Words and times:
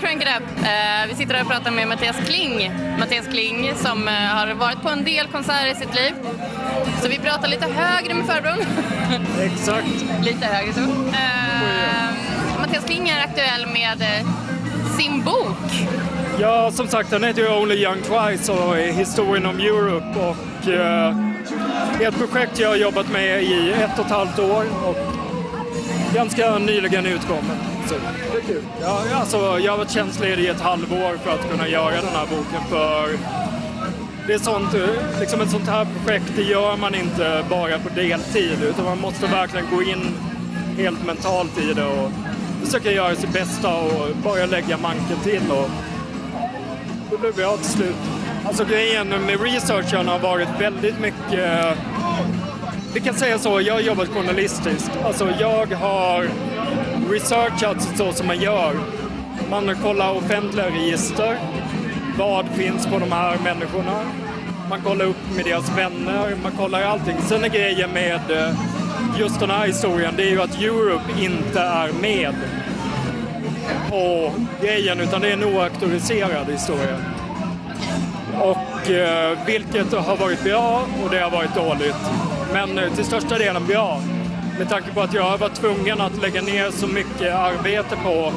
Crank 0.00 0.22
It 0.22 0.28
Up! 0.28 0.64
Eh, 0.64 1.08
vi 1.08 1.14
sitter 1.14 1.34
här 1.34 1.42
och 1.42 1.50
pratar 1.50 1.70
med 1.70 1.88
Mattias 1.88 2.16
Kling. 2.26 2.72
Mattias 2.98 3.26
Kling 3.26 3.72
som 3.76 4.08
eh, 4.08 4.14
har 4.14 4.54
varit 4.54 4.82
på 4.82 4.88
en 4.88 5.04
del 5.04 5.26
konserter 5.26 5.66
i 5.66 5.74
sitt 5.74 5.94
liv. 5.94 6.14
Så 7.02 7.08
vi 7.08 7.18
pratar 7.18 7.48
lite 7.48 7.66
högre 7.66 8.14
med 8.14 8.26
förbron. 8.26 8.58
Exakt. 9.40 9.86
lite 10.22 10.46
högre 10.46 10.72
så. 10.72 10.80
Eh, 10.80 12.10
Mattias 12.60 12.84
Kling 12.84 13.08
är 13.08 13.24
aktuell 13.24 13.66
med 13.66 14.24
sin 14.98 15.22
bok. 15.24 15.88
Ja, 16.40 16.70
som 16.72 16.88
sagt, 16.88 17.10
den 17.10 17.24
heter 17.24 17.42
ju 17.42 17.48
Only 17.48 17.74
Young 17.74 18.02
Twice 18.02 18.52
och 18.52 18.78
är 18.78 18.92
historien 18.92 19.46
om 19.46 19.58
Europe 19.58 20.18
och 20.18 20.68
eh, 20.68 21.16
ett 22.00 22.18
projekt 22.18 22.58
jag 22.58 22.68
har 22.68 22.76
jobbat 22.76 23.08
med 23.08 23.42
i 23.42 23.72
ett 23.72 23.98
och 23.98 24.04
ett 24.04 24.10
halvt 24.10 24.38
år 24.38 24.64
och 24.84 24.96
ganska 26.14 26.58
nyligen 26.58 27.06
utkommen. 27.06 27.75
Så 27.88 27.94
det 28.32 28.38
är 28.38 28.42
kul. 28.42 28.62
Ja, 28.80 29.00
alltså, 29.14 29.36
jag 29.36 29.72
har 29.72 29.78
varit 29.78 29.90
tjänstledig 29.90 30.44
i 30.44 30.48
ett 30.48 30.60
halvår 30.60 31.18
för 31.24 31.30
att 31.30 31.50
kunna 31.50 31.68
göra 31.68 31.90
den 31.90 32.14
här 32.14 32.26
boken 32.26 32.60
för 32.70 33.18
det 34.26 34.34
är 34.34 34.38
sånt, 34.38 34.74
liksom 35.20 35.40
ett 35.40 35.50
sånt 35.50 35.68
här 35.68 35.86
projekt, 36.04 36.32
det 36.36 36.42
gör 36.42 36.76
man 36.76 36.94
inte 36.94 37.44
bara 37.50 37.78
på 37.78 37.88
deltid 37.94 38.62
utan 38.62 38.84
man 38.84 39.00
måste 39.00 39.26
verkligen 39.26 39.66
gå 39.70 39.82
in 39.82 40.14
helt 40.76 41.06
mentalt 41.06 41.58
i 41.58 41.74
det 41.74 41.84
och 41.84 42.10
försöka 42.64 42.92
göra 42.92 43.14
sitt 43.14 43.32
bästa 43.32 43.76
och 43.76 44.16
bara 44.24 44.46
lägga 44.46 44.76
manken 44.76 45.16
till 45.22 45.50
och 45.50 45.70
det 47.10 47.18
blev 47.18 47.34
bra 47.34 47.56
till 47.56 47.70
slut. 47.70 47.96
Alltså 48.44 48.64
grejen 48.64 49.08
med 49.08 49.40
researchen 49.40 50.08
har 50.08 50.18
varit 50.18 50.48
väldigt 50.60 51.00
mycket 51.00 51.76
vi 52.96 53.00
kan 53.00 53.14
säga 53.14 53.38
så, 53.38 53.60
jag 53.60 53.74
har 53.74 53.80
jobbat 53.80 54.08
journalistiskt. 54.08 54.90
Alltså 55.04 55.28
jag 55.40 55.66
har 55.66 56.28
researchat 57.10 57.88
så 57.96 58.12
som 58.12 58.26
man 58.26 58.40
gör. 58.40 58.74
Man 59.50 59.76
kollar 59.82 60.12
offentliga 60.12 60.66
register. 60.66 61.38
Vad 62.18 62.48
finns 62.48 62.86
på 62.86 62.98
de 62.98 63.12
här 63.12 63.38
människorna? 63.44 64.00
Man 64.70 64.80
kollar 64.80 65.04
upp 65.04 65.36
med 65.36 65.44
deras 65.44 65.78
vänner, 65.78 66.36
man 66.42 66.52
kollar 66.52 66.82
allting. 66.82 67.16
Sen 67.20 67.44
är 67.44 67.48
grejen 67.48 67.90
med 67.90 68.30
eh, 68.30 68.54
just 69.18 69.40
den 69.40 69.50
här 69.50 69.66
historien, 69.66 70.14
det 70.16 70.22
är 70.22 70.30
ju 70.30 70.42
att 70.42 70.60
Europe 70.60 71.04
inte 71.20 71.60
är 71.60 71.92
med 71.92 72.34
på 73.90 74.32
grejen, 74.62 75.00
utan 75.00 75.20
det 75.20 75.28
är 75.28 75.32
en 75.32 75.44
oauktoriserad 75.44 76.46
historia. 76.50 76.96
Och 78.40 78.90
eh, 78.90 79.38
vilket 79.46 79.92
har 79.92 80.16
varit 80.16 80.44
bra 80.44 80.86
och 81.04 81.10
det 81.10 81.20
har 81.20 81.30
varit 81.30 81.54
dåligt. 81.54 81.96
Men 82.52 82.78
eh, 82.78 82.94
till 82.94 83.04
största 83.04 83.38
delen 83.38 83.66
bra. 83.66 84.00
Med 84.58 84.68
tanke 84.68 84.92
på 84.92 85.00
att 85.00 85.14
jag 85.14 85.38
varit 85.38 85.54
tvungen 85.54 86.00
att 86.00 86.22
lägga 86.22 86.42
ner 86.42 86.70
så 86.70 86.86
mycket 86.86 87.34
arbete 87.34 87.96
på 88.04 88.32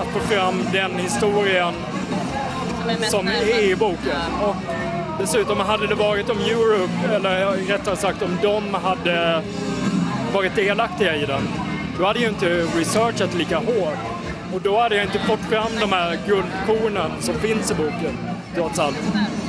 att 0.00 0.08
få 0.12 0.20
fram 0.20 0.64
den 0.72 0.98
historien 0.98 1.74
som 3.10 3.28
är 3.28 3.62
i 3.62 3.76
boken. 3.76 4.20
Och 4.42 4.56
dessutom 5.20 5.60
hade 5.60 5.86
det 5.86 5.94
varit 5.94 6.30
om 6.30 6.38
Europe, 6.38 7.14
eller 7.14 7.56
rättare 7.68 7.96
sagt 7.96 8.22
om 8.22 8.38
de 8.42 8.74
hade 8.74 9.42
varit 10.32 10.54
delaktiga 10.54 11.16
i 11.16 11.26
den, 11.26 11.42
då 11.98 12.06
hade 12.06 12.20
jag 12.20 12.32
inte 12.32 12.66
researchat 12.78 13.34
lika 13.34 13.56
hårt. 13.56 13.98
Och 14.54 14.60
då 14.60 14.80
hade 14.80 14.96
jag 14.96 15.04
inte 15.04 15.18
fått 15.18 15.40
fram 15.40 15.72
de 15.80 15.92
här 15.92 16.18
guldkornen 16.26 17.10
som 17.20 17.34
finns 17.34 17.70
i 17.70 17.74
boken, 17.74 18.18
trots 18.54 18.78
allt. 18.78 18.96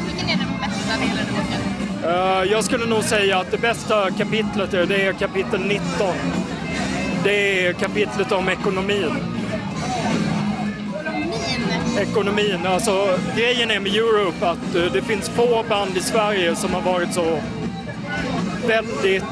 Vilken 0.05 0.29
är 0.29 0.37
den 0.37 0.59
bästa 0.61 0.93
delen 0.93 1.27
i 1.29 1.31
boken? 1.31 1.72
Eh, 2.03 2.43
Jag 2.51 2.63
skulle 2.63 2.85
nog 2.85 3.03
säga 3.03 3.37
att 3.37 3.51
det 3.51 3.57
bästa 3.57 4.11
kapitlet 4.11 4.73
är, 4.73 4.85
det 4.85 5.05
är 5.05 5.13
kapitel 5.13 5.59
19. 5.61 5.81
Det 7.23 7.67
är 7.67 7.73
kapitlet 7.73 8.31
om 8.31 8.49
ekonomin. 8.49 9.15
Ekonomin, 11.99 12.65
alltså 12.67 13.19
grejen 13.37 13.71
är 13.71 13.79
med 13.79 13.95
Europe 13.95 14.47
att 14.47 14.75
eh, 14.75 14.93
det 14.93 15.01
finns 15.01 15.29
få 15.29 15.63
band 15.69 15.97
i 15.97 15.99
Sverige 15.99 16.55
som 16.55 16.73
har 16.73 16.81
varit 16.81 17.13
så 17.13 17.39
väldigt 18.67 19.23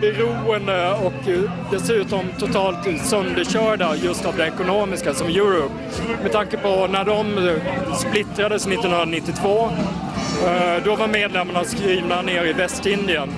beroende 0.00 0.92
och 0.92 1.28
eh, 1.28 1.50
dessutom 1.70 2.20
totalt 2.38 3.00
sönderkörda 3.04 3.96
just 3.96 4.26
av 4.26 4.36
det 4.36 4.46
ekonomiska 4.46 5.14
som 5.14 5.26
Europe. 5.28 5.74
Med 6.22 6.32
tanke 6.32 6.56
på 6.56 6.86
när 6.86 7.04
de 7.04 7.50
splittrades 7.98 8.66
1992 8.66 9.70
Eh, 9.70 10.03
Eh, 10.42 10.84
då 10.84 10.96
var 10.96 11.08
medlemmarna 11.08 11.64
skrivna 11.64 12.22
ner 12.22 12.44
i 12.44 12.52
Västindien 12.52 13.30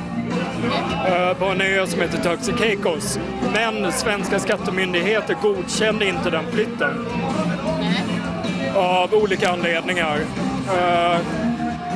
eh, 1.06 1.38
på 1.38 1.44
en 1.44 1.60
ö 1.60 1.86
som 1.86 2.00
heter 2.00 2.18
Turks. 2.18 3.18
Men 3.54 3.92
svenska 3.92 4.38
skattemyndigheter 4.38 5.36
godkände 5.42 6.08
inte 6.08 6.30
den 6.30 6.52
flytten 6.52 7.06
av 8.76 9.14
olika 9.14 9.50
anledningar. 9.50 10.20
Eh, 10.78 11.18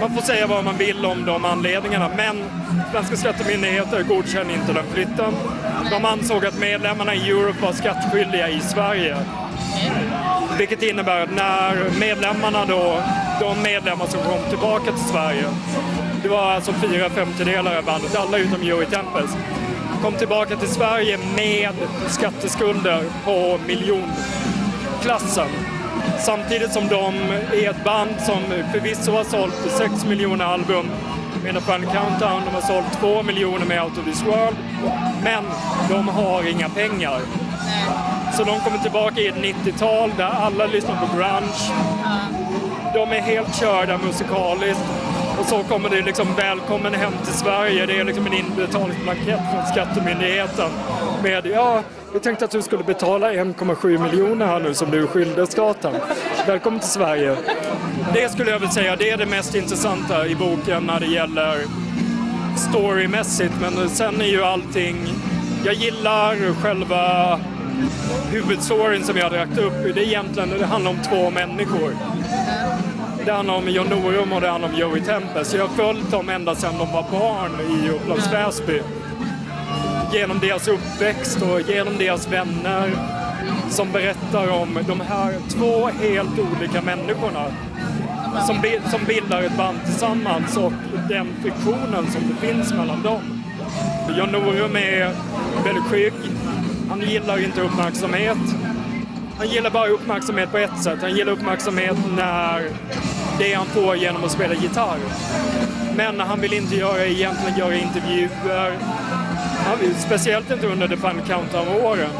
man 0.00 0.14
får 0.14 0.22
säga 0.22 0.46
vad 0.46 0.64
man 0.64 0.76
vill 0.76 1.06
om 1.06 1.24
de 1.24 1.44
anledningarna, 1.44 2.10
men 2.16 2.44
svenska 2.92 3.16
skattemyndigheter 3.16 4.02
godkände 4.02 4.52
inte 4.52 4.72
den 4.72 4.86
flytten. 4.92 5.34
De 5.90 6.04
ansåg 6.04 6.46
att 6.46 6.58
medlemmarna 6.58 7.14
i 7.14 7.30
Europe 7.30 7.62
var 7.62 7.72
skattskyldiga 7.72 8.48
i 8.48 8.60
Sverige. 8.60 9.16
Vilket 10.58 10.82
innebär 10.82 11.20
att 11.20 11.30
när 11.30 11.98
medlemmarna 12.00 12.64
då, 12.64 13.02
de 13.40 13.62
medlemmar 13.62 14.06
som 14.06 14.20
kom 14.20 14.50
tillbaka 14.50 14.92
till 14.92 15.04
Sverige, 15.12 15.44
det 16.22 16.28
var 16.28 16.52
alltså 16.52 16.72
fyra 16.72 17.10
femtedelar 17.10 17.76
av 17.76 17.84
bandet, 17.84 18.16
alla 18.16 18.38
utom 18.38 18.62
Joey 18.62 18.86
Tempest, 18.86 19.36
kom 20.02 20.14
tillbaka 20.14 20.56
till 20.56 20.68
Sverige 20.68 21.18
med 21.36 21.74
skatteskulder 22.08 23.02
på 23.24 23.58
miljonklassen. 23.66 25.48
Samtidigt 26.18 26.72
som 26.72 26.88
de 26.88 27.14
är 27.62 27.70
ett 27.70 27.84
band 27.84 28.14
som 28.18 28.42
förvisso 28.72 29.12
har 29.12 29.24
sålt 29.24 29.54
6 29.78 30.04
miljoner 30.04 30.44
album 30.44 30.90
med 31.44 31.54
The 31.54 31.60
Fun 31.60 31.82
Countdown, 31.82 32.42
de 32.44 32.54
har 32.54 32.60
sålt 32.60 33.00
2 33.00 33.22
miljoner 33.22 33.66
med 33.66 33.82
Out 33.82 33.98
of 33.98 34.04
This 34.04 34.22
World, 34.22 34.56
men 35.24 35.44
de 35.88 36.08
har 36.08 36.48
inga 36.48 36.68
pengar. 36.68 37.20
Så 38.36 38.44
de 38.44 38.60
kommer 38.60 38.78
tillbaka 38.78 39.20
i 39.20 39.26
ett 39.26 39.34
90-tal 39.34 40.10
där 40.16 40.30
alla 40.30 40.66
lyssnar 40.66 40.96
på 40.96 41.16
grunge. 41.16 42.49
De 42.94 43.12
är 43.12 43.20
helt 43.20 43.60
körda 43.60 43.98
musikaliskt. 43.98 44.84
Och 45.40 45.46
så 45.46 45.62
kommer 45.62 45.88
det 45.88 46.02
liksom 46.02 46.34
välkommen 46.36 46.94
hem 46.94 47.12
till 47.24 47.34
Sverige. 47.34 47.86
Det 47.86 48.00
är 48.00 48.04
liksom 48.04 48.26
en 48.26 48.32
inbetalningsblankett 48.32 49.40
från 49.52 49.66
Skattemyndigheten 49.66 50.70
med 51.22 51.46
ja, 51.46 51.82
vi 52.12 52.20
tänkte 52.20 52.44
att 52.44 52.50
du 52.50 52.62
skulle 52.62 52.84
betala 52.84 53.32
1,7 53.32 53.98
miljoner 53.98 54.46
här 54.46 54.60
nu 54.60 54.74
som 54.74 54.90
du 54.90 55.02
är 55.02 55.06
skyldig 55.06 55.48
staten. 55.48 55.94
Välkommen 56.46 56.80
till 56.80 56.88
Sverige. 56.88 57.36
Det 58.14 58.28
skulle 58.28 58.50
jag 58.50 58.58
vilja 58.58 58.72
säga, 58.72 58.96
det 58.96 59.10
är 59.10 59.16
det 59.16 59.26
mest 59.26 59.54
intressanta 59.54 60.26
i 60.26 60.34
boken 60.34 60.82
när 60.82 61.00
det 61.00 61.06
gäller 61.06 61.58
storymässigt. 62.56 63.54
Men 63.60 63.90
sen 63.90 64.20
är 64.20 64.26
ju 64.26 64.42
allting, 64.42 64.96
jag 65.64 65.74
gillar 65.74 66.54
själva 66.62 67.40
huvudstoryn 68.32 69.04
som 69.04 69.16
jag 69.16 69.24
har 69.24 69.30
lagt 69.30 69.58
upp. 69.58 69.94
Det 69.94 70.00
är 70.00 70.06
egentligen, 70.06 70.50
det 70.58 70.66
handlar 70.66 70.90
om 70.90 70.98
två 71.08 71.30
människor. 71.30 71.92
Det 73.24 73.32
handlar 73.32 73.54
om 73.54 73.68
John 73.68 73.86
Norum 73.88 74.32
och 74.32 74.40
det 74.40 74.48
handlar 74.48 74.68
om 74.68 74.74
Joey 74.76 75.00
Tempest. 75.00 75.54
Jag 75.54 75.66
har 75.66 75.74
följt 75.84 76.10
dem 76.10 76.28
ända 76.28 76.54
sedan 76.54 76.78
de 76.78 76.92
var 76.92 77.04
barn 77.10 77.50
i 77.84 77.90
Upplands 77.90 78.32
Väsby. 78.32 78.80
Genom 80.12 80.38
deras 80.38 80.68
uppväxt 80.68 81.42
och 81.42 81.60
genom 81.60 81.98
deras 81.98 82.28
vänner 82.28 82.90
som 83.70 83.92
berättar 83.92 84.50
om 84.50 84.78
de 84.88 85.00
här 85.00 85.34
två 85.48 85.86
helt 85.86 86.38
olika 86.38 86.82
människorna 86.82 87.44
som, 88.46 88.60
bi- 88.60 88.80
som 88.90 89.04
bildar 89.04 89.42
ett 89.42 89.56
band 89.56 89.78
tillsammans 89.84 90.56
och 90.56 90.72
den 91.08 91.26
friktionen 91.42 92.06
som 92.12 92.20
det 92.28 92.46
finns 92.46 92.72
mellan 92.72 93.02
dem. 93.02 93.20
John 94.18 94.28
Norum 94.32 94.76
är 94.76 95.12
väldigt 95.64 95.84
skygg. 95.84 96.12
Han 96.88 97.00
gillar 97.00 97.44
inte 97.44 97.60
uppmärksamhet. 97.60 98.38
Han 99.38 99.48
gillar 99.48 99.70
bara 99.70 99.88
uppmärksamhet 99.88 100.50
på 100.50 100.58
ett 100.58 100.82
sätt. 100.82 100.98
Han 101.02 101.16
gillar 101.16 101.32
uppmärksamhet 101.32 101.96
när 102.16 102.68
det 103.40 103.54
han 103.54 103.66
får 103.66 103.96
genom 103.96 104.24
att 104.24 104.30
spela 104.32 104.54
gitarr. 104.54 104.98
Men 105.96 106.20
han 106.20 106.40
vill 106.40 106.52
inte 106.52 106.76
göra, 106.76 107.06
egentligen 107.06 107.58
göra 107.58 107.74
intervjuer. 107.74 108.78
Han 109.66 109.78
vill, 109.80 109.94
speciellt 109.94 110.50
inte 110.50 110.66
under 110.66 110.88
The 110.88 110.96
Fun 110.96 111.20
Countdown-åren. 111.26 112.10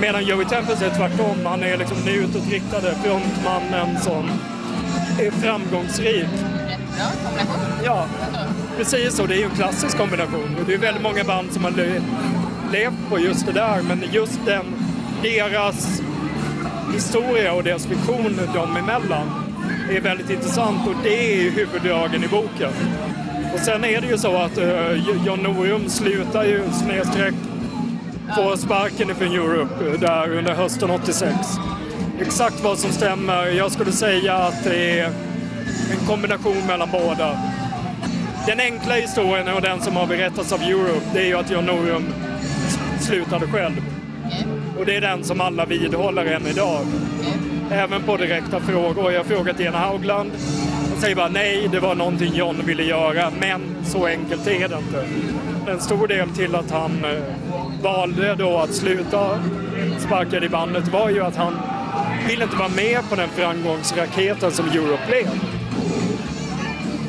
Medan 0.00 0.24
Joey 0.24 0.44
Tempest 0.44 0.82
är 0.82 0.90
tvärtom. 0.90 1.36
Han 1.46 1.62
är 1.62 1.76
liksom 1.76 1.96
den 2.04 2.14
utåtriktade 2.14 2.94
frontmannen 3.04 4.00
som 4.00 4.30
är 5.18 5.30
framgångsrik. 5.30 6.26
Bra 6.26 7.06
kombination. 7.24 7.84
Ja, 7.84 8.06
precis 8.76 9.16
så. 9.16 9.26
Det 9.26 9.34
är 9.34 9.38
ju 9.38 9.44
en 9.44 9.50
klassisk 9.50 9.98
kombination. 9.98 10.56
Och 10.60 10.66
det 10.66 10.74
är 10.74 10.78
väldigt 10.78 11.02
många 11.02 11.24
band 11.24 11.52
som 11.52 11.64
har 11.64 11.70
le- 11.70 12.02
levt 12.72 13.08
på 13.10 13.18
just 13.18 13.46
det 13.46 13.52
där. 13.52 13.82
Men 13.82 14.04
just 14.12 14.40
den, 14.46 14.64
deras 15.22 16.00
historia 16.94 17.52
och 17.52 17.64
deras 17.64 17.86
fiktion 17.86 18.40
dem 18.54 18.76
emellan 18.76 19.39
är 19.96 20.00
väldigt 20.00 20.30
intressant 20.30 20.88
och 20.88 20.94
det 21.02 21.46
är 21.46 21.50
huvuddragen 21.50 22.24
i 22.24 22.28
boken. 22.28 22.72
Och 23.54 23.60
sen 23.60 23.84
är 23.84 24.00
det 24.00 24.06
ju 24.06 24.18
så 24.18 24.36
att 24.36 24.58
uh, 24.58 25.24
John 25.26 25.38
Norum 25.42 25.88
slutar 25.88 26.44
ju 26.44 26.62
snedstreck 26.72 27.34
få 28.36 28.56
sparken 28.56 29.10
ifrån 29.10 29.32
Europe 29.32 29.86
eh, 29.86 30.00
där 30.00 30.38
under 30.38 30.54
hösten 30.54 30.90
86. 30.90 31.34
exakt 32.20 32.62
vad 32.62 32.78
som 32.78 32.90
stämmer. 32.90 33.46
Jag 33.46 33.72
skulle 33.72 33.92
säga 33.92 34.34
att 34.34 34.64
det 34.64 35.00
är 35.00 35.06
en 35.90 36.06
kombination 36.06 36.66
mellan 36.66 36.88
båda. 36.92 37.38
Den 38.46 38.60
enkla 38.60 38.94
historien 38.94 39.48
och 39.48 39.62
den 39.62 39.80
som 39.80 39.96
har 39.96 40.06
berättats 40.06 40.52
av 40.52 40.62
Europe, 40.62 41.06
det 41.12 41.20
är 41.20 41.26
ju 41.26 41.34
att 41.34 41.50
John 41.50 41.64
Norum 41.64 42.14
slutade 43.00 43.46
själv. 43.46 43.82
Och 44.78 44.86
det 44.86 44.96
är 44.96 45.00
den 45.00 45.24
som 45.24 45.40
alla 45.40 45.66
vidhåller 45.66 46.24
än 46.24 46.46
idag. 46.46 46.86
Även 47.72 48.02
på 48.02 48.16
direkta 48.16 48.60
frågor. 48.60 49.12
Jag 49.12 49.20
har 49.20 49.24
frågat 49.24 49.58
Lena 49.58 49.78
Haugland. 49.78 50.30
Hon 50.90 51.00
säger 51.00 51.16
bara 51.16 51.28
nej, 51.28 51.68
det 51.72 51.80
var 51.80 51.94
någonting 51.94 52.34
John 52.34 52.62
ville 52.66 52.82
göra. 52.82 53.32
Men 53.40 53.60
så 53.84 54.06
enkelt 54.06 54.46
är 54.46 54.68
det 54.68 54.78
inte. 54.78 55.06
En 55.70 55.80
stor 55.80 56.08
del 56.08 56.30
till 56.30 56.54
att 56.54 56.70
han 56.70 57.04
eh, 57.04 57.22
valde 57.82 58.34
då 58.34 58.58
att 58.58 58.74
sluta 58.74 59.38
sparka 59.98 60.44
i 60.44 60.48
bandet 60.48 60.88
var 60.88 61.10
ju 61.10 61.20
att 61.20 61.36
han 61.36 61.56
ville 62.28 62.44
inte 62.44 62.56
vara 62.56 62.68
med 62.68 63.08
på 63.08 63.16
den 63.16 63.28
framgångsraketen 63.28 64.52
som 64.52 64.68
Europe 64.68 65.06
blev. 65.08 65.26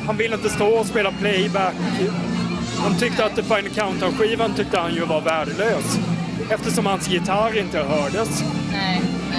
Han 0.06 0.16
ville 0.16 0.34
inte 0.34 0.48
stå 0.48 0.68
och 0.68 0.86
spela 0.86 1.12
playback. 1.12 1.74
Han 2.78 2.98
tyckte 2.98 3.24
att 3.24 3.36
The 3.36 3.42
Final 3.42 3.68
Countdown-skivan 3.68 4.54
tyckte 4.56 4.78
han 4.78 4.94
ju 4.94 5.04
var 5.04 5.20
värdelös 5.20 5.98
eftersom 6.50 6.86
hans 6.86 7.08
gitarr 7.08 7.58
inte 7.58 7.78
hördes. 7.78 8.61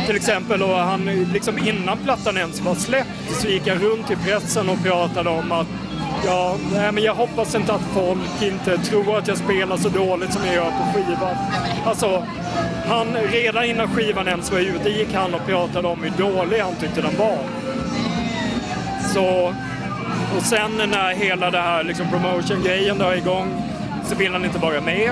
Till 0.06 0.16
exempel, 0.16 0.64
och 0.64 0.76
han, 0.76 1.06
liksom 1.34 1.58
innan 1.58 1.98
plattan 1.98 2.38
ens 2.38 2.62
var 2.62 2.76
släppt 2.76 3.42
så 3.42 3.48
gick 3.48 3.68
han 3.68 3.78
runt 3.78 4.12
i 4.12 4.16
pressen 4.16 4.70
och 4.70 4.84
pratade 4.84 5.30
om 5.30 5.52
att 5.52 5.68
ja, 6.26 6.58
nej, 6.74 6.92
men 6.92 7.04
jag 7.04 7.16
hoppas 7.16 7.56
inte 7.56 7.74
att 7.74 7.82
folk 7.94 8.42
inte 8.42 8.78
tror 8.78 9.18
att 9.18 9.28
jag 9.28 9.38
spelar 9.38 9.78
så 9.78 9.90
dåligt 9.90 10.34
som 10.34 10.46
jag 10.46 10.56
gör 10.56 10.72
på 10.72 10.94
skivan. 10.94 11.36
Alltså, 11.86 12.26
han, 12.88 13.14
redan 13.32 13.66
innan 13.66 13.88
skivan 13.88 14.28
ens 14.28 14.52
var 14.52 14.60
ute 14.60 14.90
gick 14.90 15.14
han 15.14 15.34
och 15.34 15.46
pratade 15.46 15.88
om 15.88 16.04
hur 16.04 16.12
dålig 16.18 16.60
han 16.60 16.76
tyckte 16.76 17.02
den 17.02 17.18
var. 17.18 17.38
Så, 19.14 19.54
och 20.38 20.44
sen 20.44 20.72
när 20.78 21.16
hela 21.16 21.52
det 21.52 21.60
här 21.60 21.84
liksom 21.84 22.10
promotion-grejen 22.10 22.98
drar 22.98 23.14
igång 23.14 23.62
så 24.06 24.16
vill 24.16 24.32
han 24.32 24.46
inte 24.46 24.58
vara 24.60 24.82
med. 24.82 25.12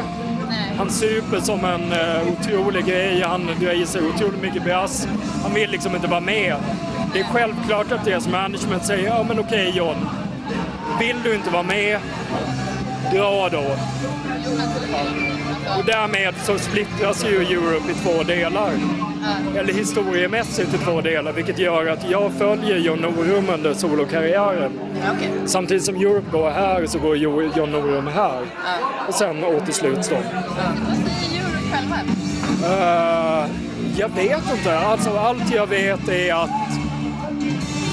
Han 0.81 0.89
super 0.89 1.39
som 1.39 1.65
en 1.65 1.91
eh, 1.91 2.27
otrolig 2.31 2.85
grej, 2.85 3.21
han 3.21 3.45
drar 3.59 3.71
i 3.71 3.85
sig 3.85 4.01
otroligt 4.07 4.41
mycket 4.41 4.63
brass. 4.63 5.07
Han 5.43 5.53
vill 5.53 5.71
liksom 5.71 5.95
inte 5.95 6.07
vara 6.07 6.19
med. 6.19 6.55
Det 7.13 7.19
är 7.19 7.23
självklart 7.23 7.91
att 7.91 8.05
deras 8.05 8.27
management 8.27 8.85
säger 8.85 9.05
ja 9.05 9.23
men 9.23 9.39
okej 9.39 9.73
John, 9.75 9.95
vill 10.99 11.15
du 11.23 11.35
inte 11.35 11.49
vara 11.49 11.63
med, 11.63 11.99
dra 13.13 13.49
då. 13.49 13.63
Och 15.79 15.85
därmed 15.85 16.33
så 16.43 16.57
splittras 16.57 17.25
ju 17.25 17.35
Europe 17.35 17.91
i 17.91 17.93
två 17.93 18.23
delar. 18.23 18.71
Eller 19.57 19.73
historiemässigt 19.73 20.73
i 20.73 20.77
två 20.77 21.01
delar, 21.01 21.31
vilket 21.31 21.59
gör 21.59 21.85
att 21.85 22.09
jag 22.09 22.31
följer 22.37 22.77
John 22.77 22.99
Norum 22.99 23.49
under 23.53 23.73
solokarriären. 23.73 24.71
Okej. 25.15 25.29
Samtidigt 25.45 25.83
som 25.83 25.95
Europe 25.95 26.27
går 26.31 26.49
här 26.51 26.85
så 26.85 26.99
går 26.99 27.17
Jo- 27.17 27.51
John 27.55 27.71
Norum 27.71 28.07
här. 28.07 28.41
Och 29.07 29.13
sen 29.13 29.43
återslutsstopp. 29.43 30.23
Vad 30.33 30.97
säger 30.97 31.41
Europe 31.41 31.57
själva? 31.71 31.95
Uh, 32.65 33.49
jag 33.97 34.09
vet 34.09 34.57
inte. 34.57 34.79
Alltså, 34.79 35.09
allt 35.17 35.53
jag 35.55 35.67
vet 35.67 36.09
är 36.09 36.33
att 36.33 36.49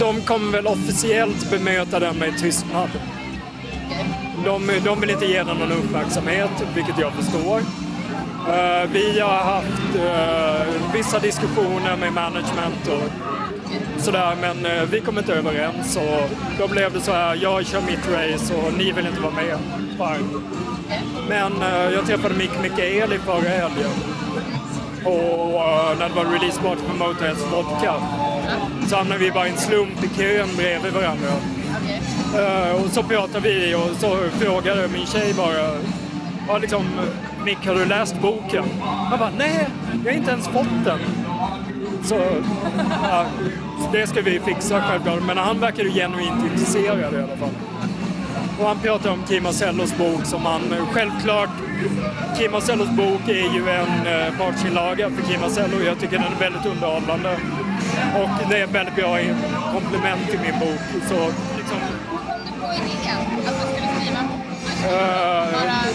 de 0.01 0.21
kommer 0.21 0.53
väl 0.53 0.67
officiellt 0.67 1.51
bemöta 1.51 1.99
den 2.01 2.17
med 2.19 2.39
tystnad. 2.39 2.89
De, 4.45 4.81
de 4.85 5.01
vill 5.01 5.11
inte 5.11 5.27
ge 5.27 5.43
den 5.43 5.57
någon 5.57 5.73
uppmärksamhet, 5.73 6.51
vilket 6.75 6.99
jag 6.99 7.13
förstår. 7.13 7.59
Uh, 7.59 8.91
vi 8.93 9.21
har 9.21 9.45
haft 9.45 9.97
uh, 9.97 10.93
vissa 10.93 11.19
diskussioner 11.19 11.97
med 11.97 12.13
management 12.13 12.89
och 12.89 13.11
sådär, 14.03 14.37
men 14.41 14.67
uh, 14.67 14.83
vi 14.91 15.01
kom 15.01 15.19
inte 15.19 15.35
överens 15.35 15.97
och 15.97 16.31
då 16.59 16.69
blev 16.69 16.93
det 16.93 17.01
så 17.01 17.13
här, 17.13 17.39
jag 17.43 17.67
kör 17.67 17.81
mitt 17.81 18.09
race 18.09 18.55
och 18.55 18.73
ni 18.73 18.93
vill 18.93 19.07
inte 19.07 19.21
vara 19.21 19.33
med. 19.33 19.59
Fine. 19.97 20.43
Men 21.29 21.53
jag 21.93 22.07
träffade 22.07 22.35
Mick 22.35 22.51
Mikaeli 22.63 23.19
förra 23.19 23.49
helgen 23.49 23.91
och 25.05 25.55
uh, 25.55 25.99
när 25.99 26.09
det 26.09 26.15
var 26.15 26.25
releaseparty 26.25 26.83
på 26.83 27.05
Motörheads 27.05 27.45
Vodka 27.53 27.95
så 28.89 28.97
hamnade 28.97 29.21
vi 29.21 29.31
bara 29.31 29.47
i 29.47 29.51
en 29.51 29.57
slump 29.57 30.05
i 30.05 30.09
kön 30.17 30.49
bredvid 30.57 30.93
varandra. 30.93 31.29
Okay. 31.85 32.18
Eh, 32.35 32.85
och 32.85 32.91
så 32.91 33.03
pratade 33.03 33.41
vi 33.41 33.75
och 33.75 33.97
så 34.01 34.17
frågade 34.31 34.89
min 34.89 35.07
tjej 35.07 35.35
bara, 35.35 35.79
ja, 36.49 36.59
liksom, 36.59 36.85
Mick 37.45 37.67
har 37.67 37.75
du 37.75 37.85
läst 37.85 38.21
boken? 38.21 38.65
Han 38.83 39.19
bara, 39.19 39.31
nej, 39.39 39.69
jag 40.05 40.13
har 40.13 40.19
inte 40.19 40.31
ens 40.31 40.49
fått 40.49 40.85
den. 40.85 40.99
Så 42.05 42.21
ja, 43.03 43.27
det 43.93 44.07
ska 44.07 44.21
vi 44.21 44.41
fixa 44.41 44.83
självklart, 44.83 45.23
men 45.27 45.39
han 45.39 45.61
verkar 45.61 45.85
ju 45.85 45.91
genuint 45.91 46.45
intresserad 46.53 47.15
i 47.15 47.17
alla 47.17 47.37
fall. 47.37 47.55
Och 48.61 48.67
han 48.67 48.79
pratar 48.79 49.11
om 49.11 49.23
Kim 49.29 49.43
Marcellos 49.43 49.99
bok 49.99 50.25
som 50.25 50.47
han 50.47 50.61
självklart, 50.93 51.51
Kim 52.39 52.53
Marcellos 52.53 52.89
bok 52.89 53.29
är 53.29 53.55
ju 53.55 53.69
en 53.69 54.07
eh, 54.07 54.39
partsinlaga 54.39 55.11
för 55.11 55.33
Kim 55.33 55.41
Marcello. 55.41 55.85
Jag 55.87 56.01
tycker 56.01 56.19
den 56.19 56.33
är 56.33 56.41
väldigt 56.41 56.67
underhållande. 56.67 57.37
Och 58.15 58.51
det 58.51 58.61
är 58.61 58.65
ett 58.65 58.75
väldigt 58.75 58.97
bra 58.97 59.19
komplement 59.73 60.31
till 60.31 60.41
min 60.41 60.61
bok. 60.61 60.81
Så 61.09 61.33
liksom, 61.59 61.79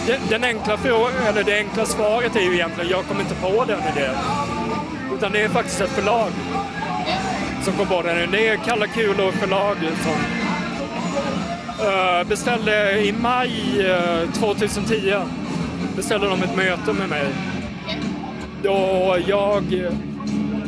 den, 0.07 0.19
den 0.29 0.43
enkla 0.43 0.75
frå- 0.75 1.27
eller 1.29 1.43
det 1.43 1.57
enkla 1.57 1.85
svaret 1.85 2.35
är 2.35 2.41
ju 2.41 2.53
egentligen, 2.53 2.89
jag 2.89 3.05
kom 3.05 3.19
inte 3.19 3.35
på 3.35 3.65
den 3.65 3.79
idén. 3.95 4.15
Utan 5.17 5.31
det 5.31 5.41
är 5.41 5.49
faktiskt 5.49 5.81
ett 5.81 5.89
förlag 5.89 6.29
som 7.63 7.73
kom 7.73 7.87
på 7.87 8.01
den. 8.01 8.31
Det 8.31 8.47
är 8.47 8.57
Kalla 8.57 8.87
Kulor 8.87 9.31
förlag 9.31 9.77
som 10.03 10.15
eh, 11.85 12.27
beställde 12.27 13.01
i 13.05 13.11
maj 13.11 13.51
eh, 13.89 14.29
2010 14.31 15.13
beställde 15.95 16.27
de 16.27 16.43
ett 16.43 16.55
möte 16.55 16.93
med 16.93 17.09
mig. 17.09 17.27
Då 18.63 19.17
jag, 19.27 19.63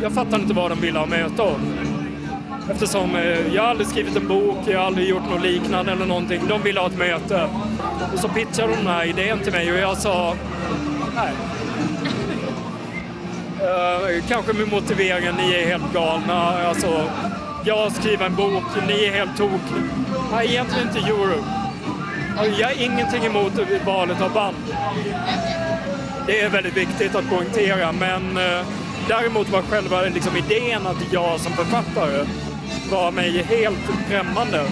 jag 0.02 0.12
fattade 0.12 0.42
inte 0.42 0.54
vad 0.54 0.72
de 0.72 0.82
ville 0.82 1.00
ha 1.00 1.06
möte 1.06 1.42
om. 1.42 1.62
Eftersom 2.72 3.16
eh, 3.16 3.56
jag 3.56 3.66
aldrig 3.66 3.88
skrivit 3.88 4.16
en 4.16 4.28
bok, 4.28 4.58
jag 4.68 4.80
har 4.80 4.86
aldrig 4.86 5.10
gjort 5.10 5.30
något 5.30 5.42
liknande 5.42 5.92
eller 5.92 6.06
någonting. 6.06 6.42
De 6.48 6.62
ville 6.62 6.80
ha 6.80 6.88
ett 6.88 6.98
möte. 6.98 7.50
Och 8.14 8.20
så 8.20 8.28
pitchade 8.28 8.68
de 8.68 8.76
den 8.76 8.88
här 8.88 9.06
idén 9.06 9.40
till 9.40 9.52
mig 9.52 9.72
och 9.72 9.80
jag 9.80 9.98
sa 9.98 10.36
nej. 11.16 11.32
Uh, 13.62 14.24
kanske 14.28 14.54
med 14.54 14.72
motiveringen, 14.72 15.36
ni 15.36 15.54
är 15.54 15.68
helt 15.68 15.94
galna. 15.94 16.68
Alltså, 16.68 17.10
jag 17.66 17.92
skriver 17.92 18.26
en 18.26 18.36
bok, 18.36 18.64
ni 18.88 19.06
är 19.06 19.12
helt 19.12 19.38
tokiga. 19.38 19.84
Nej, 20.32 20.48
egentligen 20.48 20.88
inte 20.88 21.00
Europe. 21.00 21.44
Alltså, 22.38 22.62
jag 22.62 22.68
har 22.68 22.82
ingenting 22.82 23.26
emot 23.26 23.54
valet 23.86 24.22
av 24.22 24.34
band. 24.34 24.56
Det 26.28 26.42
är 26.42 26.50
väldigt 26.50 26.78
viktigt 26.78 27.16
att 27.16 27.30
poängtera, 27.30 27.92
men 27.92 28.38
eh, 28.38 28.66
däremot 29.08 29.50
var 29.50 29.62
själva 29.62 30.02
liksom, 30.02 30.38
idén 30.38 30.88
att 30.88 31.14
jag 31.14 31.40
som 31.40 31.52
författare 31.52 32.26
var 32.92 33.12
mig 33.12 33.44
helt 33.44 34.10
främmande. 34.10 34.66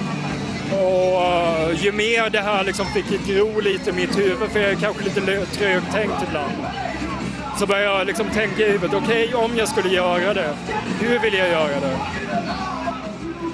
Och 0.82 1.22
eh, 1.22 1.84
ju 1.84 1.92
mer 1.92 2.30
det 2.30 2.42
här 2.42 2.64
liksom 2.64 2.86
fick 2.86 3.28
gro 3.28 3.60
lite 3.60 3.90
i 3.90 3.94
mitt 3.94 4.18
huvud, 4.18 4.50
för 4.52 4.60
jag 4.60 4.72
är 4.72 4.76
kanske 4.76 5.04
lite 5.04 5.46
trögtänkt 5.46 6.24
ibland, 6.28 6.54
så 7.60 7.66
började 7.66 7.98
jag 7.98 8.08
liksom 8.08 8.30
tänka 8.30 8.68
i 8.68 8.72
huvudet, 8.72 9.02
okej 9.04 9.36
om 9.36 9.58
jag 9.58 9.68
skulle 9.68 9.90
göra 9.90 10.34
det, 10.34 10.54
hur 11.00 11.20
vill 11.20 11.34
jag 11.34 11.50
göra 11.50 11.80
det? 11.80 11.98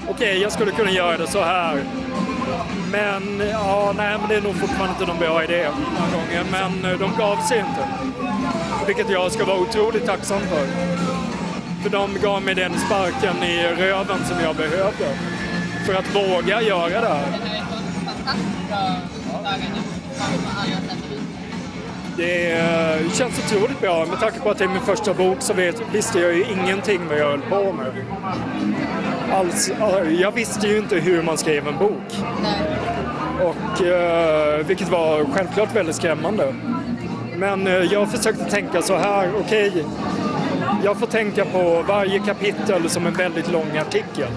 Okej, 0.09 0.41
jag 0.41 0.51
skulle 0.51 0.71
kunna 0.71 0.91
göra 0.91 1.17
det 1.17 1.27
så 1.27 1.41
här. 1.41 1.83
Men 2.91 3.49
ja, 3.51 3.93
nej, 3.97 4.17
men 4.19 4.29
det 4.29 4.35
är 4.35 4.41
nog 4.41 4.55
fortfarande 4.55 4.93
inte 4.93 5.05
någon 5.05 5.19
bra 5.19 5.43
idé 5.43 5.63
den 5.63 5.97
här 5.97 6.11
gången. 6.11 6.45
Men 6.51 6.91
eh, 6.91 6.99
de 6.99 7.11
gav 7.17 7.37
sig 7.47 7.59
inte. 7.59 7.87
Vilket 8.87 9.09
jag 9.09 9.31
ska 9.31 9.45
vara 9.45 9.59
otroligt 9.59 10.05
tacksam 10.05 10.39
för. 10.39 10.67
För 11.83 11.89
de 11.89 12.17
gav 12.21 12.41
mig 12.41 12.55
den 12.55 12.79
sparken 12.79 13.43
i 13.43 13.67
röven 13.77 14.25
som 14.25 14.39
jag 14.43 14.55
behövde. 14.55 15.17
För 15.89 15.95
att 15.95 16.15
våga 16.15 16.61
göra 16.61 17.01
det 17.01 17.07
här. 17.07 17.25
Det 22.17 22.51
eh, 22.51 23.11
känns 23.13 23.39
otroligt 23.45 23.81
bra. 23.81 24.05
Med 24.05 24.19
tanke 24.19 24.39
på 24.39 24.49
att 24.49 24.57
det 24.57 24.63
är 24.63 24.67
min 24.67 24.81
första 24.81 25.13
bok 25.13 25.37
så 25.39 25.53
vet, 25.53 25.81
visste 25.93 26.19
jag 26.19 26.33
ju 26.33 26.43
ingenting 26.43 27.01
vad 27.09 27.17
jag 27.17 27.29
höll 27.29 27.41
på 27.41 27.73
med. 27.73 28.05
Alls, 29.33 29.69
eh, 29.69 30.21
jag 30.21 30.31
visste 30.31 30.67
ju 30.67 30.77
inte 30.77 30.95
hur 30.95 31.23
man 31.23 31.37
skrev 31.37 31.67
en 31.67 31.77
bok. 31.77 32.13
Och, 33.41 33.85
eh, 33.85 34.65
vilket 34.65 34.89
var 34.89 35.25
självklart 35.33 35.75
väldigt 35.75 35.95
skrämmande. 35.95 36.55
Men 37.35 37.65
jag 37.91 38.11
försökte 38.11 38.43
tänka 38.43 38.81
så 38.81 38.97
här, 38.97 39.31
okej, 39.39 39.85
jag 40.83 40.97
får 40.97 41.07
tänka 41.07 41.45
på 41.45 41.83
varje 41.87 42.19
kapitel 42.19 42.89
som 42.89 43.07
en 43.07 43.13
väldigt 43.13 43.51
lång 43.51 43.77
artikel. 43.77 44.29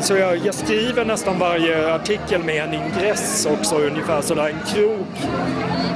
Så 0.00 0.16
jag, 0.16 0.36
jag 0.36 0.54
skriver 0.54 1.04
nästan 1.04 1.38
varje 1.38 1.94
artikel 1.94 2.42
med 2.44 2.64
en 2.64 2.74
ingress 2.74 3.46
också, 3.46 3.78
ungefär 3.78 4.20
sådär, 4.20 4.48
en 4.48 4.74
krok 4.74 5.30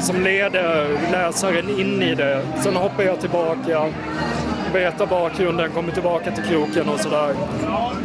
som 0.00 0.22
leder 0.22 0.88
läsaren 1.12 1.80
in 1.80 2.02
i 2.02 2.14
det. 2.14 2.42
Sen 2.62 2.76
hoppar 2.76 3.02
jag 3.02 3.20
tillbaka 3.20 3.88
berättar 4.72 5.06
bakgrunden, 5.06 5.70
kommer 5.70 5.92
tillbaka 5.92 6.30
till 6.30 6.44
kroken 6.44 6.88
och 6.88 7.00
sådär. 7.00 7.34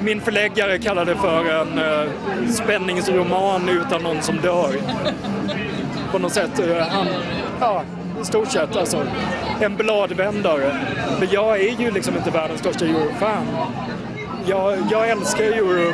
Min 0.03 0.21
förläggare 0.21 0.79
kallar 0.79 1.05
det 1.05 1.15
för 1.15 1.61
en 1.61 1.77
eh, 1.77 2.09
spänningsroman 2.49 3.69
utan 3.69 4.03
någon 4.03 4.21
som 4.21 4.37
dör. 4.37 4.75
På 6.11 6.19
något 6.19 6.33
sätt. 6.33 6.59
Eh, 6.59 6.77
han, 6.77 7.07
ja, 7.59 7.83
i 8.21 8.25
stort 8.25 8.51
sett 8.51 8.75
alltså. 8.75 9.03
En 9.61 9.75
bladvändare. 9.75 10.77
För 11.19 11.27
jag 11.31 11.59
är 11.59 11.81
ju 11.81 11.91
liksom 11.91 12.17
inte 12.17 12.29
världens 12.29 12.59
största 12.59 12.85
Euro-fan. 12.85 13.45
Jag, 14.47 14.77
jag 14.91 15.09
älskar 15.09 15.43
Euro, 15.43 15.93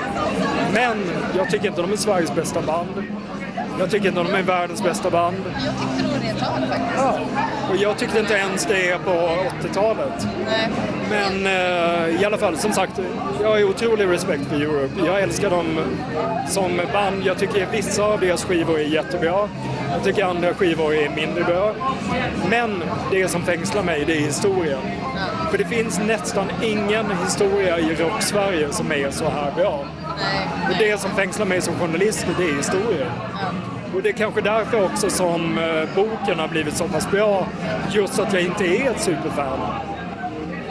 men 0.73 0.97
jag 1.37 1.49
tycker 1.49 1.67
inte 1.67 1.81
de 1.81 1.91
är 1.91 1.97
Sveriges 1.97 2.35
bästa 2.35 2.61
band. 2.61 3.03
Jag 3.79 3.91
tycker 3.91 4.07
inte 4.07 4.23
de 4.23 4.33
är 4.33 4.41
världens 4.43 4.83
bästa 4.83 5.09
band. 5.09 5.35
Jag 5.45 5.73
tyckte 5.79 6.11
nog 6.11 6.21
det 6.21 6.27
ett 6.27 6.39
tag 6.39 6.67
faktiskt. 6.67 6.97
Ja, 6.97 7.19
och 7.69 7.77
jag 7.77 7.97
tyckte 7.97 8.19
inte 8.19 8.33
ens 8.33 8.65
det 8.65 8.97
på 9.05 9.11
80-talet. 9.61 10.27
Nej. 10.45 11.00
Men 11.11 11.45
eh, 11.45 12.21
i 12.21 12.25
alla 12.25 12.37
fall, 12.37 12.57
som 12.57 12.73
sagt, 12.73 12.99
jag 13.41 13.49
har 13.49 13.63
otrolig 13.63 14.07
respekt 14.07 14.45
för 14.49 14.55
Europe. 14.55 14.93
Jag 15.05 15.21
älskar 15.21 15.49
dem 15.49 15.79
som 16.47 16.81
band. 16.93 17.23
Jag 17.25 17.37
tycker 17.37 17.67
vissa 17.71 18.03
av 18.03 18.19
deras 18.19 18.43
skivor 18.43 18.79
är 18.79 18.83
jättebra. 18.83 19.49
Jag 19.91 20.03
tycker 20.03 20.25
andra 20.25 20.53
skivor 20.53 20.93
är 20.93 21.09
mindre 21.15 21.43
bra. 21.43 21.73
Men 22.49 22.83
det 23.11 23.27
som 23.27 23.41
fängslar 23.41 23.83
mig, 23.83 24.03
det 24.05 24.13
är 24.13 24.21
historien. 24.21 24.81
För 25.51 25.57
det 25.57 25.65
finns 25.65 25.99
nästan 25.99 26.45
ingen 26.61 27.05
historia 27.23 27.79
i 27.79 27.95
rock-Sverige 27.95 28.71
som 28.71 28.91
är 28.91 29.11
så 29.11 29.29
här 29.29 29.51
bra. 29.51 29.85
Och 30.69 30.75
det 30.79 31.01
som 31.01 31.11
fängslar 31.11 31.45
mig 31.45 31.61
som 31.61 31.73
journalist, 31.75 32.25
det 32.37 32.43
är 32.43 32.55
historien. 32.57 33.11
Och 33.95 34.01
det 34.01 34.09
är 34.09 34.13
kanske 34.13 34.41
därför 34.41 34.85
också 34.85 35.09
som 35.09 35.57
eh, 35.57 35.95
boken 35.95 36.39
har 36.39 36.47
blivit 36.47 36.77
så 36.77 36.87
pass 36.87 37.11
bra, 37.11 37.47
just 37.91 38.19
att 38.19 38.33
jag 38.33 38.41
inte 38.41 38.65
är 38.65 38.91
ett 38.91 39.01
superfan. 39.01 39.59
Nej, 39.59 40.70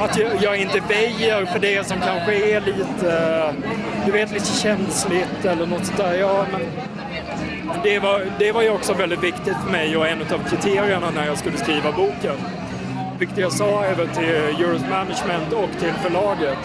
att 0.00 0.18
jag, 0.18 0.30
jag 0.40 0.56
inte 0.56 0.80
väjer 0.88 1.46
för 1.46 1.58
det 1.58 1.86
som 1.86 2.00
kanske 2.00 2.34
är 2.34 2.60
lite, 2.60 3.12
eh, 3.12 4.06
du 4.06 4.12
vet, 4.12 4.32
lite 4.32 4.52
känsligt 4.52 5.44
eller 5.44 5.66
något 5.66 5.86
sånt 5.86 5.98
där. 5.98 6.14
Ja, 6.14 6.46
men 6.52 6.60
det 7.82 7.98
var, 7.98 8.26
det 8.38 8.52
var 8.52 8.62
ju 8.62 8.70
också 8.70 8.94
väldigt 8.94 9.22
viktigt 9.22 9.56
för 9.64 9.72
mig 9.72 9.96
och 9.96 10.08
en 10.08 10.22
av 10.22 10.48
kriterierna 10.48 11.10
när 11.10 11.26
jag 11.26 11.38
skulle 11.38 11.56
skriva 11.56 11.92
boken. 11.92 12.36
Vilket 13.18 13.38
jag 13.38 13.52
sa 13.52 13.84
även 13.84 14.08
till 14.08 14.24
Euros 14.24 14.82
Management 14.90 15.52
och 15.52 15.80
till 15.80 15.92
förlaget. 15.92 16.58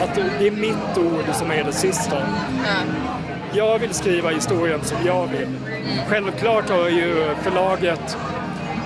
Att 0.00 0.14
det 0.38 0.46
är 0.46 0.50
mitt 0.50 0.98
ord 0.98 1.34
som 1.34 1.50
är 1.50 1.64
det 1.64 1.72
sista. 1.72 2.16
Ja. 2.16 3.08
Jag 3.52 3.78
vill 3.78 3.94
skriva 3.94 4.30
historien 4.30 4.80
som 4.82 4.98
jag 5.06 5.26
vill. 5.26 5.48
Självklart 6.08 6.68
har 6.68 6.88
ju 6.88 7.34
förlaget 7.42 8.16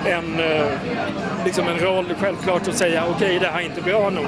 en, 0.05 0.39
eh, 0.39 0.65
liksom 1.45 1.67
en 1.67 1.79
roll 1.79 2.05
självklart 2.19 2.67
att 2.67 2.77
säga 2.77 3.03
okej 3.09 3.39
det 3.39 3.47
här 3.47 3.59
är 3.59 3.65
inte 3.65 3.81
bra 3.81 4.09
nog. 4.09 4.25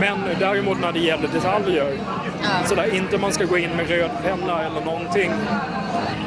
Men 0.00 0.18
däremot 0.40 0.80
när 0.80 0.92
det 0.92 0.98
gäller 0.98 1.28
detaljer, 1.28 1.98
så 2.66 2.74
där 2.74 2.94
inte 2.94 3.18
man 3.18 3.32
ska 3.32 3.44
gå 3.44 3.58
in 3.58 3.70
med 3.76 3.88
röd 3.88 4.10
penna 4.22 4.62
eller 4.62 4.80
någonting. 4.80 5.30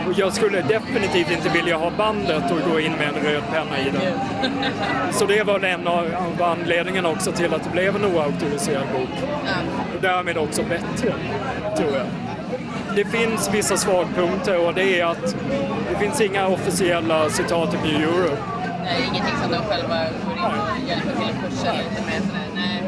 Och 0.08 0.14
jag 0.16 0.34
skulle 0.34 0.62
definitivt 0.62 1.32
inte 1.32 1.50
vilja 1.50 1.78
ha 1.78 1.92
bandet 1.98 2.52
och 2.52 2.72
gå 2.72 2.80
in 2.80 2.92
med 2.92 3.08
en 3.08 3.24
röd 3.24 3.44
penna 3.52 3.80
i 3.80 3.90
den. 3.90 4.20
Så 5.12 5.26
det 5.26 5.44
var 5.44 5.60
en 5.60 5.88
av 5.88 6.06
av 6.40 6.44
anledningarna 6.44 7.10
också 7.10 7.32
till 7.32 7.54
att 7.54 7.64
det 7.64 7.70
blev 7.70 7.96
en 7.96 8.06
oauktoriserad 8.06 8.86
bok. 8.94 9.30
Och 9.96 10.02
därmed 10.02 10.38
också 10.38 10.64
bättre, 10.64 11.14
tror 11.78 11.92
jag. 11.92 12.06
Det 12.96 13.06
finns 13.06 13.50
vissa 13.54 13.78
svagpunkter 13.78 14.68
och 14.68 14.74
det 14.74 15.00
är 15.00 15.06
att 15.06 15.36
det 15.92 16.00
finns 16.00 16.22
inga 16.22 16.48
officiella 16.48 17.30
citat 17.30 17.74
i 17.74 17.78
New 17.88 18.02
Europe. 18.02 18.55
Nej, 18.86 19.10
ingenting 19.12 19.36
som 19.42 19.52
de 19.52 19.58
själva 19.58 19.98
går 20.26 20.38
in 20.38 20.44
och 20.44 20.90
hjälper 20.90 21.12
till 21.16 21.30
att 21.30 21.50
pusha 21.50 21.74
lite 21.74 22.02
med. 22.06 22.22
Sådär. 22.22 22.50
Nej. 22.56 22.84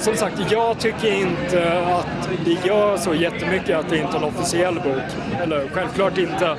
Som 0.00 0.16
sagt, 0.16 0.50
jag 0.50 0.78
tycker 0.78 1.12
inte 1.12 1.82
att 1.86 2.28
det 2.44 2.66
gör 2.66 2.96
så 2.96 3.14
jättemycket 3.14 3.78
att 3.78 3.88
det 3.88 3.98
inte 3.98 4.12
är 4.12 4.16
en 4.16 4.24
officiell 4.24 4.74
bok. 4.74 5.40
Eller 5.42 5.68
självklart 5.72 6.18
inte. 6.18 6.56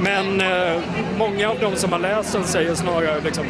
Men 0.00 0.40
eh, 0.40 0.80
många 1.18 1.50
av 1.50 1.58
de 1.60 1.76
som 1.76 1.92
har 1.92 1.98
läst 1.98 2.32
den 2.32 2.44
säger 2.44 2.74
snarare 2.74 3.20
liksom 3.20 3.44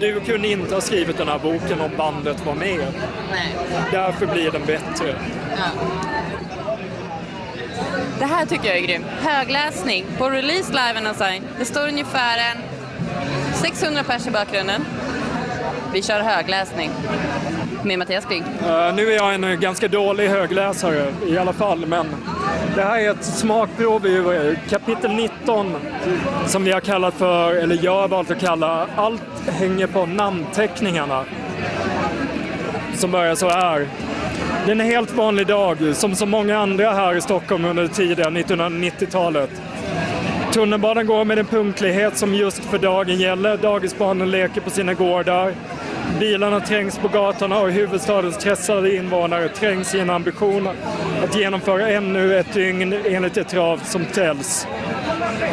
du 0.00 0.20
kunde 0.20 0.48
inte 0.48 0.74
ha 0.74 0.80
skrivit 0.80 1.18
den 1.18 1.28
här 1.28 1.38
boken 1.38 1.80
om 1.80 1.90
bandet 1.96 2.46
var 2.46 2.54
med. 2.54 2.86
Nej. 3.30 3.56
Därför 3.92 4.26
blir 4.26 4.50
den 4.50 4.64
bättre. 4.66 5.14
Ja. 5.56 5.64
Det 8.18 8.24
här 8.24 8.46
tycker 8.46 8.68
jag 8.68 8.76
är 8.76 8.86
grymt. 8.86 9.06
Högläsning 9.20 10.04
på 10.18 10.30
Release 10.30 10.72
Live 10.72 11.10
Assign. 11.10 11.42
Det 11.58 11.64
står 11.64 11.88
ungefär 11.88 12.38
en 12.38 12.69
600 13.62 14.02
pers 14.04 14.26
i 14.26 14.30
bakgrunden. 14.30 14.84
Vi 15.92 16.02
kör 16.02 16.20
högläsning 16.20 16.90
med 17.84 17.98
Mattias 17.98 18.24
Kling. 18.24 18.44
Uh, 18.62 18.86
eh, 18.86 18.94
nu 18.94 19.12
är 19.12 19.16
jag 19.16 19.34
en 19.34 19.44
eh, 19.44 19.54
ganska 19.54 19.88
dålig 19.88 20.28
högläsare 20.28 21.14
i 21.26 21.38
alla 21.38 21.52
fall, 21.52 21.86
men 21.86 22.06
det 22.74 22.82
här 22.82 22.98
är 22.98 23.10
ett 23.10 23.24
smakprov 23.24 24.06
ur 24.06 24.48
eh, 24.48 24.58
kapitel 24.68 25.10
19 25.10 25.74
som 26.46 26.64
vi 26.64 26.72
har 26.72 26.80
kallat 26.80 27.14
för, 27.14 27.54
eller 27.54 27.78
jag 27.82 28.00
har 28.00 28.08
valt 28.08 28.30
att 28.30 28.40
kalla, 28.40 28.86
Allt 28.96 29.48
hänger 29.48 29.86
på 29.86 30.06
namnteckningarna. 30.06 31.24
Som 32.94 33.10
börjar 33.10 33.34
så 33.34 33.48
här. 33.48 33.88
Det 34.64 34.70
är 34.70 34.72
en 34.72 34.80
helt 34.80 35.12
vanlig 35.12 35.46
dag, 35.46 35.96
som 35.96 36.14
så 36.14 36.26
många 36.26 36.58
andra 36.58 36.92
här 36.92 37.16
i 37.16 37.20
Stockholm 37.20 37.64
under 37.64 37.86
tiden 37.86 38.34
tidiga 38.34 38.56
1990-talet. 38.56 39.50
Tunnelbanan 40.52 41.06
går 41.06 41.24
med 41.24 41.38
en 41.38 41.46
punktlighet 41.46 42.16
som 42.16 42.34
just 42.34 42.64
för 42.64 42.78
dagen 42.78 43.20
gäller. 43.20 43.56
Dagisbarnen 43.56 44.30
leker 44.30 44.60
på 44.60 44.70
sina 44.70 44.94
gårdar. 44.94 45.54
Bilarna 46.20 46.60
trängs 46.60 46.98
på 46.98 47.08
gatorna 47.08 47.58
och 47.60 47.70
huvudstadens 47.70 48.34
stressade 48.34 48.96
invånare 48.96 49.48
trängs 49.48 49.94
i 49.94 50.00
en 50.00 50.10
ambition 50.10 50.68
att 51.24 51.36
genomföra 51.36 51.88
ännu 51.88 52.38
ett 52.38 52.52
dygn 52.54 52.92
enligt 53.04 53.36
ett 53.36 53.48
trav 53.48 53.80
som 53.84 54.04
ställs. 54.04 54.66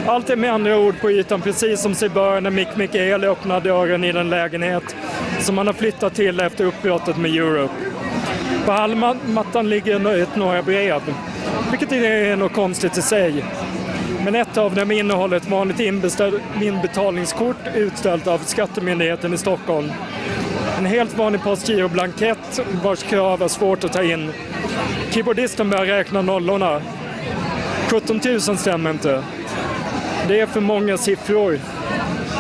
Allt 0.08 0.30
är 0.30 0.36
med 0.36 0.54
andra 0.54 0.78
ord 0.78 0.96
på 1.02 1.12
ytan 1.12 1.42
precis 1.42 1.82
som 1.82 1.96
sig 1.96 2.10
bör 2.10 2.42
när 2.42 2.50
Mick 2.50 2.76
Mikael 2.76 3.24
öppnar 3.24 3.62
dörren 3.62 4.04
i 4.04 4.12
den 4.12 4.30
lägenhet 4.30 4.96
som 5.40 5.58
han 5.58 5.68
har 5.68 5.74
flyttat 5.74 6.16
till 6.16 6.40
efter 6.40 6.66
uppbrottet 6.66 7.18
med 7.18 7.32
Europe. 7.32 7.74
På 8.66 8.72
hallmattan 8.72 9.70
ligger 9.70 10.22
ett 10.22 10.36
några 10.36 10.62
brev, 10.62 11.02
vilket 11.72 11.92
är 11.92 12.36
något 12.36 12.54
konstigt 12.54 12.98
i 12.98 13.02
sig. 13.02 13.44
Men 14.28 14.36
ett 14.36 14.58
av 14.58 14.76
dem 14.76 14.92
innehåller 14.92 15.38
ett 15.38 15.50
vanligt 15.50 15.80
inbetalningskort 16.62 17.56
utställt 17.76 18.28
av 18.28 18.38
Skattemyndigheten 18.38 19.34
i 19.34 19.38
Stockholm. 19.38 19.92
En 20.78 20.86
helt 20.86 21.18
vanlig 21.18 21.44
postgiroblankett 21.44 22.62
vars 22.84 23.04
krav 23.04 23.42
är 23.42 23.48
svårt 23.48 23.84
att 23.84 23.94
ta 23.94 24.04
in. 24.04 24.32
Keyboardisten 25.10 25.70
börjar 25.70 25.86
räkna 25.86 26.22
nollorna. 26.22 26.82
17 27.90 28.22
000 28.26 28.58
stämmer 28.58 28.92
inte. 28.92 29.24
Det 30.28 30.40
är 30.40 30.46
för 30.46 30.62
många 30.62 30.98
siffror. 30.98 31.60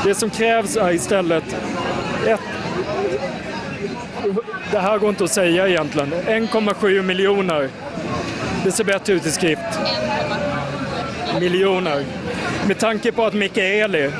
Det 0.05 0.15
som 0.15 0.29
krävs 0.29 0.77
är 0.77 0.91
istället 0.91 1.55
ett... 2.25 2.39
Det 4.71 4.79
här 4.79 4.97
går 4.97 5.09
inte 5.09 5.23
att 5.23 5.31
säga 5.31 5.67
egentligen. 5.67 6.13
1,7 6.13 7.01
miljoner. 7.01 7.69
Det 8.63 8.71
ser 8.71 8.83
bättre 8.83 9.13
ut 9.13 9.25
i 9.25 9.31
skrift. 9.31 9.79
Miljoner. 11.39 12.05
Med 12.67 12.79
tanke 12.79 13.11
på 13.11 13.25
att 13.25 13.33
Mikaeli, 13.33 14.11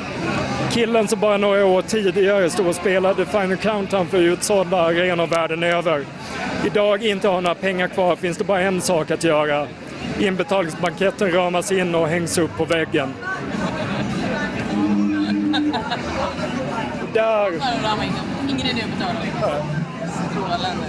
killen 0.70 1.08
som 1.08 1.20
bara 1.20 1.36
några 1.36 1.66
år 1.66 1.82
tidigare 1.82 2.50
stod 2.50 2.66
och 2.66 2.74
spelade 2.74 3.26
Final 3.26 3.56
Countdown 3.56 4.06
för 4.06 4.18
utsålda 4.18 4.76
arenor 4.76 5.26
världen 5.26 5.62
över, 5.62 6.04
idag 6.66 7.04
inte 7.04 7.28
har 7.28 7.40
några 7.40 7.54
pengar 7.54 7.88
kvar 7.88 8.16
finns 8.16 8.38
det 8.38 8.44
bara 8.44 8.60
en 8.60 8.80
sak 8.80 9.10
att 9.10 9.24
göra. 9.24 9.66
Inbetalningsbanketten 10.18 11.32
ramas 11.32 11.72
in 11.72 11.94
och 11.94 12.08
hängs 12.08 12.38
upp 12.38 12.56
på 12.56 12.64
väggen. 12.64 13.14
Där 17.14 17.46
in 17.52 17.60
dem. 17.82 18.00
Ingen 18.48 18.66
idé 18.66 18.82
att 18.82 18.98
betala. 18.98 19.62
Strålande. 20.30 20.84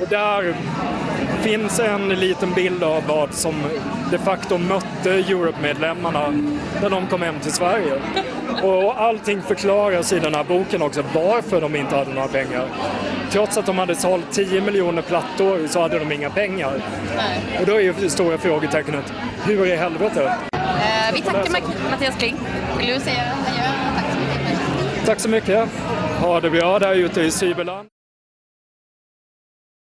Och 0.00 0.08
där 0.08 0.54
finns 1.42 1.80
en 1.80 2.08
liten 2.08 2.52
bild 2.54 2.82
av 2.82 3.06
vad 3.06 3.34
som 3.34 3.54
de 4.10 4.18
facto 4.18 4.58
mötte 4.58 5.10
Europe-medlemmarna 5.10 6.30
när 6.82 6.90
de 6.90 7.06
kom 7.06 7.22
hem 7.22 7.40
till 7.40 7.52
Sverige. 7.52 8.00
Och 8.62 9.00
allting 9.00 9.42
förklaras 9.42 10.12
i 10.12 10.18
den 10.18 10.34
här 10.34 10.44
boken 10.44 10.82
också 10.82 11.04
varför 11.14 11.60
de 11.60 11.76
inte 11.76 11.96
hade 11.96 12.14
några 12.14 12.28
pengar. 12.28 12.66
Trots 13.30 13.56
att 13.56 13.66
de 13.66 13.78
hade 13.78 13.94
sålt 13.94 14.32
10 14.32 14.60
miljoner 14.60 15.02
plattor 15.02 15.66
så 15.66 15.80
hade 15.80 15.98
de 15.98 16.12
inga 16.12 16.30
pengar. 16.30 16.72
Nej. 17.16 17.60
Och 17.60 17.66
då 17.66 17.74
är 17.74 17.80
ju 17.80 17.94
det 18.00 18.10
stora 18.10 18.38
frågetecknet, 18.38 19.12
hur 19.46 19.66
i 19.66 19.76
helvete? 19.76 20.32
Eh, 20.52 21.14
vi 21.14 21.20
tackar 21.20 21.52
Mattias 21.90 22.16
Kling. 22.18 22.36
Vill 22.78 22.86
du 22.86 23.00
säga 23.00 23.22
adjö? 23.22 23.62
Tack 23.96 24.10
så 24.10 24.18
mycket. 24.18 25.06
Tack 25.06 25.20
så 25.20 25.28
mycket. 25.28 25.68
Ha 26.20 26.40
det 26.40 26.50
bra 26.50 26.78
där 26.78 26.94
ute 26.94 27.20
i 27.20 27.30
cyberland. 27.30 27.91